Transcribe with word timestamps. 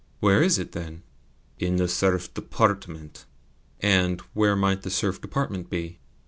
"Where 0.19 0.41
is 0.41 0.57
it, 0.57 0.71
then?" 0.71 1.03
"In 1.59 1.75
the 1.75 1.87
Serf 1.87 2.33
Department." 2.33 3.25
"And 3.81 4.19
where 4.33 4.55
might 4.55 4.81
the 4.81 4.89
Serf 4.89 5.21
Department 5.21 5.69
be?" 5.69 5.99